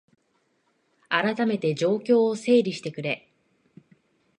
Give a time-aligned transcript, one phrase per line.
[1.09, 3.29] あらためて状況を整理してくれ